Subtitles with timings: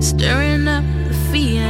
[0.00, 1.69] stirring up the fear